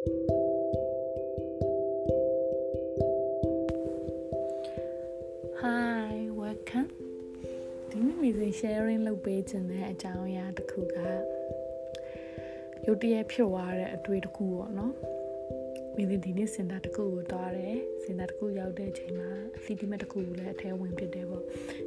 [0.00, 0.08] Hi
[6.40, 6.90] welcome
[7.90, 10.96] ဒီနေ့ music sharing လုပ်ပေးခြင်းတဲ့အကြောင်းအရာတစ်ခုက
[12.86, 14.92] ရုတ်တရက်ဖြစ်သွားတဲ့အတွေ့တစ်ခုပေါ့နော်
[15.96, 19.30] မင်းဒီနေ့စင်တာတစ်ခုကိုတွားတယ်စင်တာတစ်ခုရောက်တဲ့အချိန်မှာ
[19.64, 21.44] CD မက်တစ်ခုကိုလည်းအထဲဝင်ဖြစ်တယ်ပေါ့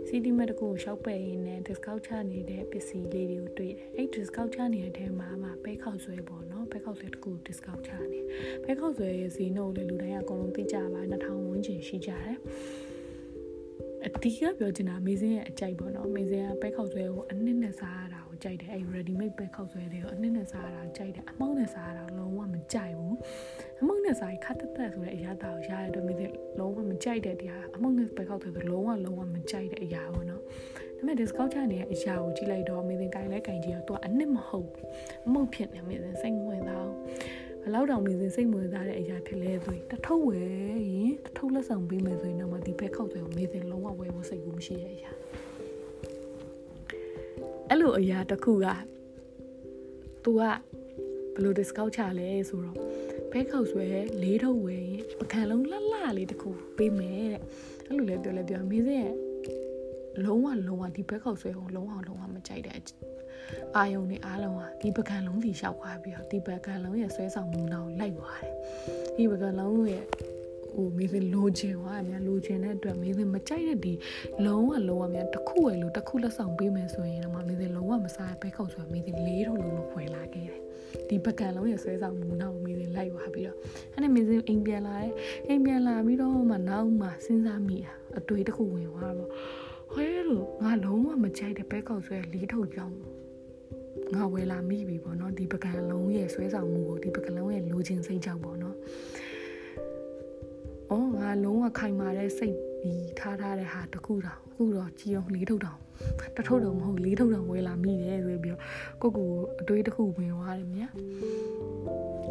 [0.07, 8.19] CD မက်တစ်ခုကိုရှောက်ပယ်ရင်းနဲ့ discount ချနေတဲ့ပစ္စည်းလေးတွေကိုတွေ့တယ်အဲ့ discount ချနေတဲ့အထဲမှာမှပဲခောက်ဆွဲပေါ့နော်ပဲခောက်ဆွဲတစ်ခု discount ချနေ
[8.63, 12.37] ပဲခောက်ဆွဲရဲ့ဈေးနှုန်းလည်းလူတိုင်းအကုန်လုံးသိကြပါ2000ဝန်းကျင်ရှိကြတယ်
[14.05, 18.12] အတီးကပြောချင်တာမေးစင်းရဲ့အကြိုက်ပေါ့နော်မေးစင်းကပဲခောက်ဆွဲကိုအနစ်နဲ့စားရတာ
[18.43, 23.17] ကိုကြိုက်တယ်အဲ့ ready made ပဲခောက်ဆွဲတွေကိုအနစ်နဲ့စားရတာကြိုက်တယ်အမောင်းနဲ့စားရတာလုံးဝမကြိုက်ဘူး
[23.81, 30.47] အမောင်းနဲ့စားရင်ခတ်တက်တက်ဆိုတဲ့အရာတာကိုရရတဲ့မေးစင်းလုံးဝမကြိုက်တဲ့တရားအမောင်းနဲ့ပဲခောက်ဆွဲဆိုလုံးဝလုံးဝမကြိုက်တဲ့အရာပေါ့နော်ဒါ
[30.97, 34.69] ပေမဲ့ discount ချနေတဲ့အရာကိုကြည့်လိုက်တော့မေးစင်းကင်လဲကင်ကြည့်တော့သူကအနစ်မဟုတ်
[35.25, 36.87] အမုတ်ဖြစ်နေမေးစင်းစိတ်ဝင်သား
[37.63, 45.11] ဘလောက်တောင်နေစဉ်စိတ်ဝင်စားတဲ့အရာဖြစ်လဲဆိုရင်တထုပ်ဝယ်ရင်တထုပ်လက်ဆောင်ပေးမယ်ဆိုရင်တော့မဒီဘက်ခောက်တယ်မေးစဉ်လုံးဝဝယ်ဖို့စိတ်ကူးမရှိတဲ့အရာ
[47.69, 48.67] အဲ့လိုအရာတစ်ခုက
[50.23, 50.57] तू ကဘယ်
[51.43, 52.77] လို discount ချလဲဆိုတော့
[53.31, 53.85] ဘက်ခောက်ဆွဲ
[54.23, 57.39] လေးထုပ်ဝယ်ရင်ပကံလုံးလှလှလေးတစ်ခုပေးမယ်တဲ့
[57.87, 59.13] အဲ့လိုလဲပြောလဲပြောမေးစဉ်ရဲ့
[60.23, 62.79] လုံးဝလုံးဝဒီဘက်ခောက်ဆွဲကိုလုံးဝလုံးဝမကြိုက်တဲ့
[63.75, 68.53] အာယုံတွေအားလုံးဟာဒီပကံလုံးစီလျှောက်သွားပြီးတော့ဒီပကံလုံးရဲ့ဆွဲဆောင်မှုနောက်လိုက်သွားတယ်
[69.17, 70.03] ဒီပကံလုံးရဲ့
[70.75, 73.93] ဟိုမေးစလိုချင်ွားအများလိုချင်တဲ့အတွက်မေးစမကြိုက်တဲ့ဒီ
[74.45, 80.61] လုံးဝလုံးဝများတစ်ခုဝယ်လို့တစ်ခုလက်ဆောင်ပေးမယ်ဆိုရင်တော့မေးစလုံးဝမစားဘဲခောက်ဆိုမေးစလေးထုံလုံးလို့ဖွယ်လာခဲ့တယ်
[81.09, 83.57] ဒီပကံလုံးရဲ့ဆွဲဆောင်မှုနောက်မေးစလိုက်သွားပြီးတော့
[83.93, 85.13] အဲ့နဲ့မေးစအိမ်ပြန်လာတယ်
[85.47, 89.29] အိမ်ပြန်လာပြီးတော့မှနောက်မှစဉ်းစားမိတာအတွေ့တစ်ခုဝင်သွားတော့
[89.93, 92.97] ဟဲလို့ငါလုံးဝမကြိုက်တဲ့ဘဲခောက်ဆွဲလေးထုံကြောင်း
[94.13, 98.52] ငါဝယ်လာမိပြီပေါ့နော်ဒီပကံလုံးရဲ့ဆွဲဆောင်မှုကိုဒီပကံလုံးရဲ့လိုချင်စိတ်ကြောင့်ပေါ့နော်အော်ငါ
[101.43, 105.79] လုံးဝခိုင်မာတဲ့စိတ်ပြီးထားထားတဲ့ဟာတခုတောင်အခုတော့ကြည်အောင်လေးထုတ်တောင်
[106.35, 108.61] တထုတ်တော့မဟုတ်လေးထုတ်တောင်ဝယ်လာမိတယ်ဆိုပြီးတော့
[109.01, 109.29] ကိုကို
[109.61, 110.91] အတွေးတစ်ခုဝင်သွားတယ်မြတ်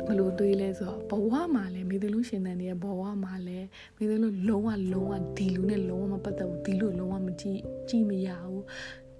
[0.06, 3.58] ဘလို့တွေးလဲဆိုတော့ဘဝမှာလဲမိသလူရှင်တန်ရဲ့ဘဝမှာလဲ
[3.96, 8.64] မိသလူလုံးဝလုံးဝဒီလူနဲ့လုံးဝမပတ်သက်ဘူးဒီလူလုံးဝမကြည့်ကြည့်မရဘူး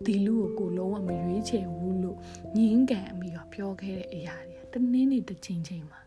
[0.06, 2.18] ဒီလူကိုကိုလုံးဝမရွေးချယ်ဘူးလို့
[2.56, 6.00] ညင်းကန်အမိကပြောခဲ့တဲ့အရာတွေတနင်းနေတစ်ချိန်ချိန်မှာ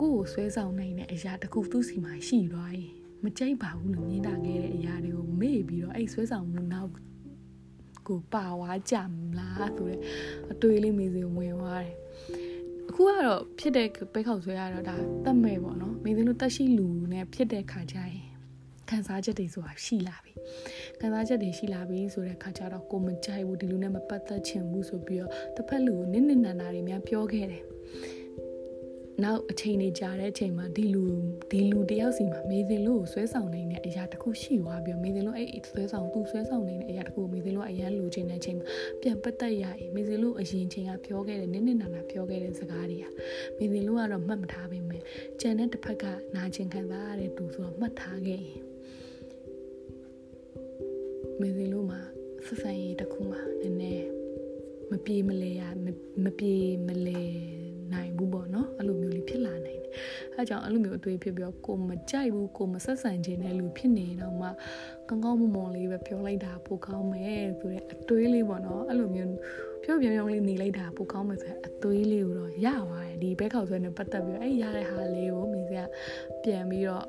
[0.00, 2.92] ကိုကိုဆွဲဆောင်နိုင်တဲ့အရာတခုသူ့စီမှာရှိသွားရင်
[3.24, 6.90] မကြိုက်ပါဘူးလို့ညင်းတာခဲ့တဲ့အရာတွေကိုမေ့ပြီးတော့အဲ့ဆွဲဆောင်မှုနောက်
[8.08, 9.98] ကိုပါဝါကြမလားဆိုတဲ့
[10.52, 11.96] အတွေးလေးမေးစီဝင်သွားတယ်
[12.88, 18.24] အခုကတော့ဖြစ်တဲ့ပဲခောက်ဆွဲရတော့ဒါတတ်မဲ့ပေါ့နော်မိသင်းတို့တက်ရှိလူနဲ့ဖြစ်တဲ့ခါကျရင်
[18.90, 20.32] ခံစားချက်တွေဆိုတာရှိလာပြီ
[21.00, 27.64] ခံစားချက်တွေရှိလာပြီဆိုတဲ့ခါကျတော့ကိုမကြိုက်ဘူးဒီလူနဲ့မပတ်သက်ချင်ဘူးဆိုပြီးတော့တစ်ဖက်လူကိုနစ်နစ်နာနာတွေများပြောခဲ့တယ်
[29.24, 31.04] နောက်အချိန်နေကြာတဲ့အချိန်မှာဒီလူ
[31.50, 38.66] ဒီလူတယောက်စီမှာမေသင်လို့ဆွဲဆောင်နေတဲ့အရာတစ်ခုရှိသွားပြီးမေသင်လို့အဲ့ဆွဲဆောင်သူဆွဲဆောင်နေတဲ့အရာတစ်ခုမေသင်လို့အရန်လူချင်းတဲ့အချိန်မှာ
[39.00, 43.04] ပြန်ပတ်သက်ရရင်မေသင်လို့အရင်ချိန်ကပြောခဲ့တဲ့နစ်နစ်နာနာပြောခဲ့တဲ့စကားတွေက
[43.58, 45.02] မေသင်လို့ကတော့မှတ်မထားပေမဲ့
[45.40, 46.04] ကြံတဲ့တစ်ဖက်က
[46.36, 48.62] နာကျင်ခံစားရတဲ့သူဆိုတော့မှတ်ထားခဲ့ရင်
[51.40, 52.00] မင်းစင်းလို့မှာ
[52.46, 54.08] ဆက်ဆံရေးတစ်ခုမှာနည်းနည်း
[54.90, 55.62] မပြေမလဲရ
[56.24, 56.54] မပြေ
[56.86, 57.59] မလဲ
[57.94, 59.92] နိုင်ဘူးပေါ့နော်အဲ့လိုမျိုးလေးဖြစ်လာနိုင်တယ်
[60.34, 64.48] အဲကြောင့်အဲ့လိုမျိုးအတွေ့ဖြစ်ပြီးတော့ကိုမကြိုက်ဘူးကိုမဆက်ဆံခြင်းတဲ့လူဖြစ်နေတော့မှ
[65.08, 69.34] ကောင်းကောင်းမွန်မွန်လေးပဲပြောလိုက်တာပိုကောင်းမယ်ဆိုတဲ့အတွေးလေးပေါ့နော်အဲ့လိုမျိုး
[69.82, 75.78] ပြောပြောပြောလေးနေလိုက်တာပိုကောင်းမယ်ဆိုတဲ့အတွေးလေးကိုတော့ရပါတယ်ဒီဘက်ခေါက်ဆွဲနဲ့ပတ်သက်ပြီးတော့အဲ့ရတဲ့ဟာလေးကိုမိစက
[76.42, 77.06] ပြန်ပြီးတော့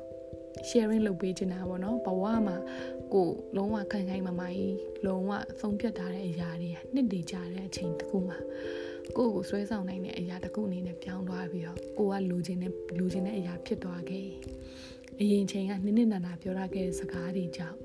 [0.68, 2.56] sharing လုပ်ပေးချင်တာပေါ့နော်ဘဝမှာ
[3.12, 5.30] ကိုလုံးဝခိုင်ခိုင်မာမာကြီးလုံးဝ
[5.60, 8.38] ဆုံးဖြတ်ထားတဲ့အရာတွေနှစ်တည်ကြတဲ့အချိန်တခုမှာ
[9.16, 14.28] ကိုကိုဆွဲဆောင်နိုင်တဲ့အရာတခုအနေနဲ့ပြောင်းသွားပြီးတော့ကိုကလိုချင်တဲ့လိုချင်တဲ့အရာဖြစ်သွားခဲ့
[15.20, 17.78] အရင်ချိန်ကနစ်နစ်နာနာပြောရခဲ့တဲ့စကားတွေကြောင့်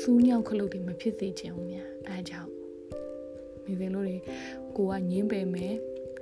[0.00, 2.50] စူးညောက်ခလုတ်တွေမဖြစ်စေချင်ဘူးများအဲအကြောင်း
[3.64, 4.16] မိခင်တို့တွေ
[4.76, 5.74] ကိုကညင်းပယ်မယ်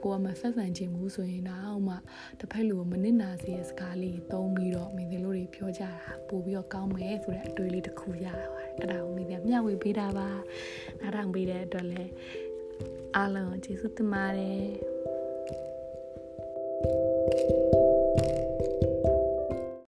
[0.05, 1.95] ကိုကမဆက်ဆံခြင်းဘူးဆိုရင်တော့မှ
[2.39, 5.91] တစ်ဖက်လူကိုမနစ်နာစေတဲ့စကားလေးသုံးပြီးတော့မိသင်တို့တွေပြောကြတာ
[6.29, 10.29] ပို့ပြီးတော့ကောင်းမယ်ဆိုတဲ့အတွေ့အလေးတစ်ခုရတာပါတယ်အဲ့ဒါကိုမိသင်မျှဝေပေးတာပါ
[11.01, 12.13] နားထောင်ပေးတဲ့အတွက်လည်း
[13.17, 14.61] အားလုံးကျေးဇူးတင်ပါတယ်